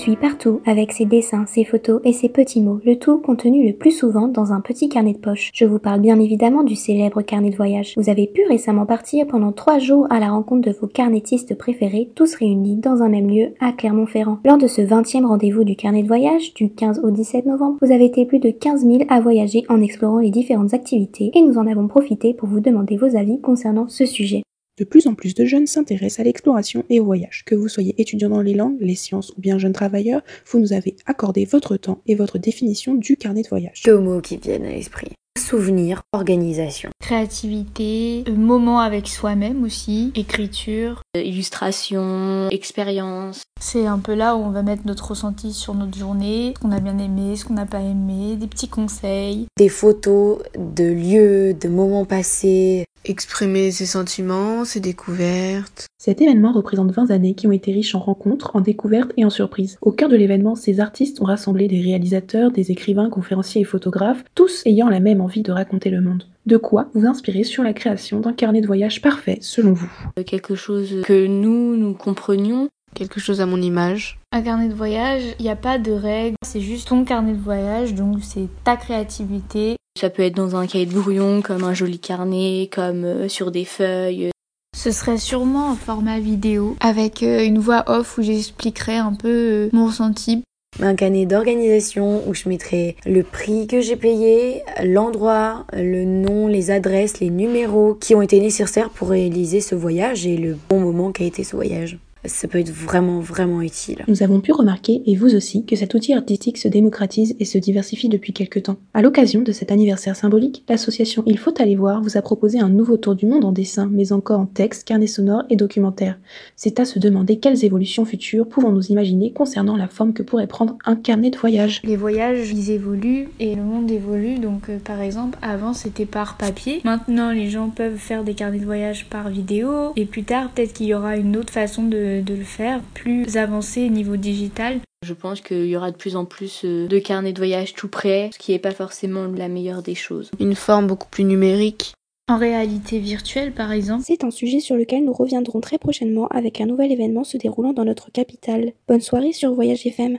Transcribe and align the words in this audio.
suit 0.00 0.16
partout 0.16 0.60
avec 0.64 0.92
ses 0.92 1.04
dessins, 1.04 1.44
ses 1.46 1.64
photos 1.64 2.00
et 2.04 2.12
ses 2.12 2.28
petits 2.28 2.62
mots, 2.62 2.80
le 2.84 2.96
tout 2.96 3.18
contenu 3.18 3.66
le 3.66 3.74
plus 3.74 3.90
souvent 3.90 4.28
dans 4.28 4.52
un 4.52 4.60
petit 4.60 4.88
carnet 4.88 5.12
de 5.12 5.18
poche. 5.18 5.50
Je 5.52 5.64
vous 5.64 5.78
parle 5.78 6.00
bien 6.00 6.18
évidemment 6.18 6.62
du 6.62 6.74
célèbre 6.74 7.22
carnet 7.22 7.50
de 7.50 7.56
voyage. 7.56 7.94
Vous 7.96 8.08
avez 8.08 8.26
pu 8.26 8.42
récemment 8.48 8.86
partir 8.86 9.26
pendant 9.26 9.52
trois 9.52 9.78
jours 9.78 10.06
à 10.10 10.18
la 10.18 10.30
rencontre 10.30 10.68
de 10.68 10.74
vos 10.74 10.86
carnétistes 10.86 11.56
préférés, 11.56 12.10
tous 12.14 12.34
réunis 12.34 12.76
dans 12.76 13.02
un 13.02 13.08
même 13.08 13.28
lieu 13.28 13.48
à 13.60 13.72
Clermont-Ferrand. 13.72 14.38
Lors 14.44 14.58
de 14.58 14.66
ce 14.66 14.80
20e 14.80 15.26
rendez-vous 15.26 15.64
du 15.64 15.76
carnet 15.76 16.02
de 16.02 16.08
voyage, 16.08 16.54
du 16.54 16.70
15 16.70 17.00
au 17.04 17.10
17 17.10 17.46
novembre, 17.46 17.78
vous 17.82 17.92
avez 17.92 18.06
été 18.06 18.24
plus 18.24 18.38
de 18.38 18.50
15 18.50 18.86
000 18.86 19.04
à 19.08 19.20
voyager 19.20 19.64
en 19.68 19.82
explorant 19.82 20.18
les 20.18 20.30
différentes 20.30 20.72
activités 20.72 21.30
et 21.34 21.42
nous 21.42 21.58
en 21.58 21.66
avons 21.66 21.88
profité 21.88 22.32
pour 22.32 22.48
vous 22.48 22.60
demander 22.60 22.96
vos 22.96 23.16
avis 23.16 23.40
concernant 23.40 23.88
ce 23.88 24.06
sujet. 24.06 24.42
De 24.80 24.86
plus 24.86 25.06
en 25.06 25.12
plus 25.12 25.34
de 25.34 25.44
jeunes 25.44 25.66
s'intéressent 25.66 26.20
à 26.20 26.22
l'exploration 26.24 26.84
et 26.88 27.00
au 27.00 27.04
voyage. 27.04 27.42
Que 27.44 27.54
vous 27.54 27.68
soyez 27.68 27.94
étudiant 27.98 28.30
dans 28.30 28.40
les 28.40 28.54
langues, 28.54 28.78
les 28.80 28.94
sciences 28.94 29.28
ou 29.36 29.40
bien 29.42 29.58
jeune 29.58 29.74
travailleur, 29.74 30.22
vous 30.46 30.58
nous 30.58 30.72
avez 30.72 30.96
accordé 31.04 31.44
votre 31.44 31.76
temps 31.76 32.00
et 32.06 32.14
votre 32.14 32.38
définition 32.38 32.94
du 32.94 33.18
carnet 33.18 33.42
de 33.42 33.48
voyage. 33.48 33.82
Deux 33.84 33.98
mots 33.98 34.22
qui 34.22 34.38
viennent 34.38 34.64
à 34.64 34.70
l'esprit. 34.70 35.10
Souvenir, 35.38 36.00
organisation. 36.12 36.90
Créativité, 37.00 38.24
euh, 38.28 38.34
moment 38.34 38.80
avec 38.80 39.06
soi-même 39.06 39.64
aussi, 39.64 40.12
écriture, 40.14 41.02
euh, 41.16 41.20
illustration, 41.22 42.48
expérience. 42.50 43.42
C'est 43.60 43.86
un 43.86 43.98
peu 43.98 44.14
là 44.14 44.36
où 44.36 44.40
on 44.40 44.50
va 44.50 44.62
mettre 44.62 44.86
notre 44.86 45.10
ressenti 45.10 45.52
sur 45.52 45.74
notre 45.74 45.96
journée, 45.96 46.54
ce 46.56 46.60
qu'on 46.60 46.72
a 46.72 46.80
bien 46.80 46.98
aimé, 46.98 47.36
ce 47.36 47.44
qu'on 47.44 47.54
n'a 47.54 47.66
pas 47.66 47.80
aimé, 47.80 48.36
des 48.36 48.46
petits 48.46 48.68
conseils. 48.68 49.46
Des 49.58 49.68
photos 49.68 50.38
de 50.58 50.84
lieux, 50.84 51.54
de 51.54 51.68
moments 51.68 52.04
passés. 52.04 52.86
Exprimer 53.06 53.70
ses 53.70 53.86
sentiments, 53.86 54.66
ses 54.66 54.80
découvertes. 54.80 55.86
Cet 55.96 56.20
événement 56.20 56.52
représente 56.52 56.92
20 56.92 57.10
années 57.10 57.34
qui 57.34 57.46
ont 57.46 57.52
été 57.52 57.72
riches 57.72 57.94
en 57.94 57.98
rencontres, 57.98 58.50
en 58.54 58.60
découvertes 58.60 59.12
et 59.16 59.24
en 59.24 59.30
surprises. 59.30 59.78
Au 59.80 59.90
cœur 59.90 60.10
de 60.10 60.16
l'événement, 60.16 60.54
ces 60.54 60.80
artistes 60.80 61.22
ont 61.22 61.24
rassemblé 61.24 61.66
des 61.66 61.80
réalisateurs, 61.80 62.50
des 62.50 62.70
écrivains, 62.70 63.08
conférenciers 63.08 63.62
et 63.62 63.64
photographes, 63.64 64.22
tous 64.34 64.62
ayant 64.66 64.90
la 64.90 65.00
même 65.00 65.22
envie 65.22 65.42
de 65.42 65.50
raconter 65.50 65.88
le 65.88 66.02
monde. 66.02 66.26
De 66.44 66.58
quoi 66.58 66.90
vous 66.94 67.06
inspirer 67.06 67.42
sur 67.42 67.62
la 67.62 67.72
création 67.72 68.20
d'un 68.20 68.34
carnet 68.34 68.60
de 68.60 68.66
voyage 68.66 69.00
parfait 69.00 69.38
selon 69.40 69.72
vous? 69.72 69.90
Quelque 70.26 70.54
chose 70.54 71.00
que 71.04 71.26
nous, 71.26 71.76
nous 71.76 71.94
comprenions. 71.94 72.68
Quelque 72.94 73.20
chose 73.20 73.40
à 73.40 73.46
mon 73.46 73.62
image. 73.62 74.18
Un 74.32 74.42
carnet 74.42 74.68
de 74.68 74.74
voyage, 74.74 75.22
il 75.38 75.44
n'y 75.44 75.50
a 75.50 75.56
pas 75.56 75.78
de 75.78 75.92
règles, 75.92 76.36
c'est 76.44 76.60
juste 76.60 76.88
ton 76.88 77.04
carnet 77.04 77.32
de 77.32 77.40
voyage, 77.40 77.94
donc 77.94 78.18
c'est 78.22 78.48
ta 78.64 78.76
créativité. 78.76 79.76
Ça 80.00 80.08
peut 80.08 80.22
être 80.22 80.34
dans 80.34 80.56
un 80.56 80.66
cahier 80.66 80.86
de 80.86 80.98
brouillon, 80.98 81.42
comme 81.42 81.62
un 81.62 81.74
joli 81.74 81.98
carnet, 81.98 82.70
comme 82.72 83.04
euh, 83.04 83.28
sur 83.28 83.50
des 83.50 83.66
feuilles. 83.66 84.30
Ce 84.74 84.92
serait 84.92 85.18
sûrement 85.18 85.68
en 85.68 85.74
format 85.74 86.20
vidéo, 86.20 86.74
avec 86.80 87.22
euh, 87.22 87.44
une 87.44 87.58
voix 87.58 87.84
off 87.86 88.16
où 88.16 88.22
j'expliquerais 88.22 88.96
un 88.96 89.12
peu 89.12 89.28
euh, 89.28 89.68
mon 89.74 89.88
ressenti. 89.88 90.42
Un 90.80 90.94
carnet 90.94 91.26
d'organisation 91.26 92.26
où 92.26 92.32
je 92.32 92.48
mettrais 92.48 92.96
le 93.04 93.22
prix 93.22 93.66
que 93.66 93.82
j'ai 93.82 93.96
payé, 93.96 94.62
l'endroit, 94.82 95.66
le 95.74 96.06
nom, 96.06 96.46
les 96.46 96.70
adresses, 96.70 97.20
les 97.20 97.28
numéros 97.28 97.92
qui 97.92 98.14
ont 98.14 98.22
été 98.22 98.40
nécessaires 98.40 98.88
pour 98.88 99.10
réaliser 99.10 99.60
ce 99.60 99.74
voyage 99.74 100.26
et 100.26 100.38
le 100.38 100.56
bon 100.70 100.80
moment 100.80 101.12
qu'a 101.12 101.24
été 101.24 101.44
ce 101.44 101.56
voyage 101.56 101.98
ça 102.24 102.48
peut 102.48 102.58
être 102.58 102.70
vraiment 102.70 103.20
vraiment 103.20 103.62
utile. 103.62 104.04
Nous 104.08 104.22
avons 104.22 104.40
pu 104.40 104.52
remarquer, 104.52 105.02
et 105.06 105.16
vous 105.16 105.34
aussi, 105.34 105.64
que 105.64 105.76
cet 105.76 105.94
outil 105.94 106.12
artistique 106.12 106.58
se 106.58 106.68
démocratise 106.68 107.34
et 107.40 107.44
se 107.44 107.58
diversifie 107.58 108.08
depuis 108.08 108.32
quelques 108.32 108.64
temps. 108.64 108.76
À 108.94 109.02
l'occasion 109.02 109.40
de 109.40 109.52
cet 109.52 109.72
anniversaire 109.72 110.16
symbolique, 110.16 110.64
l'association 110.68 111.22
Il 111.26 111.38
faut 111.38 111.54
aller 111.60 111.76
voir 111.76 112.02
vous 112.02 112.16
a 112.16 112.22
proposé 112.22 112.60
un 112.60 112.68
nouveau 112.68 112.96
tour 112.96 113.14
du 113.14 113.26
monde 113.26 113.44
en 113.44 113.52
dessin, 113.52 113.88
mais 113.90 114.12
encore 114.12 114.40
en 114.40 114.46
texte, 114.46 114.86
carnet 114.86 115.06
sonore 115.06 115.44
et 115.50 115.56
documentaire. 115.56 116.18
C'est 116.56 116.80
à 116.80 116.84
se 116.84 116.98
demander 116.98 117.38
quelles 117.38 117.64
évolutions 117.64 118.04
futures 118.04 118.48
pouvons-nous 118.48 118.88
imaginer 118.88 119.32
concernant 119.32 119.76
la 119.76 119.88
forme 119.88 120.12
que 120.12 120.22
pourrait 120.22 120.46
prendre 120.46 120.76
un 120.84 120.96
carnet 120.96 121.30
de 121.30 121.38
voyage. 121.38 121.80
Les 121.84 121.96
voyages, 121.96 122.50
ils 122.50 122.70
évoluent 122.70 123.28
et 123.38 123.54
le 123.54 123.62
monde 123.62 123.90
évolue. 123.90 124.38
Donc, 124.38 124.68
euh, 124.68 124.78
par 124.78 125.00
exemple, 125.00 125.38
avant 125.42 125.72
c'était 125.72 126.06
par 126.06 126.36
papier. 126.36 126.80
Maintenant, 126.84 127.30
les 127.30 127.48
gens 127.48 127.70
peuvent 127.70 127.96
faire 127.96 128.24
des 128.24 128.34
carnets 128.34 128.58
de 128.58 128.64
voyage 128.64 129.06
par 129.08 129.28
vidéo. 129.28 129.92
Et 129.96 130.04
plus 130.04 130.24
tard, 130.24 130.50
peut-être 130.50 130.72
qu'il 130.72 130.86
y 130.86 130.94
aura 130.94 131.16
une 131.16 131.36
autre 131.36 131.52
façon 131.52 131.84
de 131.84 132.09
de, 132.20 132.34
le 132.34 132.44
faire, 132.44 132.80
plus 132.94 133.36
avancé 133.36 133.88
niveau 133.88 134.16
digital. 134.16 134.80
Je 135.02 135.14
pense 135.14 135.40
qu'il 135.40 135.66
y 135.66 135.76
aura 135.76 135.90
de 135.90 135.96
plus 135.96 136.16
en 136.16 136.24
plus 136.24 136.62
euh, 136.64 136.86
de 136.86 136.98
carnets 136.98 137.32
de 137.32 137.38
voyage 137.38 137.74
tout 137.74 137.88
près, 137.88 138.30
ce 138.32 138.38
qui 138.38 138.52
n'est 138.52 138.58
pas 138.58 138.72
forcément 138.72 139.24
la 139.26 139.48
meilleure 139.48 139.82
des 139.82 139.94
choses. 139.94 140.30
Une 140.38 140.54
forme 140.54 140.86
beaucoup 140.86 141.08
plus 141.08 141.24
numérique. 141.24 141.94
En 142.28 142.38
réalité 142.38 142.98
virtuelle, 142.98 143.52
par 143.52 143.72
exemple. 143.72 144.04
C'est 144.06 144.24
un 144.24 144.30
sujet 144.30 144.60
sur 144.60 144.76
lequel 144.76 145.04
nous 145.04 145.12
reviendrons 145.12 145.60
très 145.60 145.78
prochainement 145.78 146.28
avec 146.28 146.60
un 146.60 146.66
nouvel 146.66 146.92
événement 146.92 147.24
se 147.24 147.36
déroulant 147.36 147.72
dans 147.72 147.84
notre 147.84 148.12
capitale. 148.12 148.72
Bonne 148.86 149.00
soirée 149.00 149.32
sur 149.32 149.52
Voyage 149.52 149.86
FM. 149.86 150.18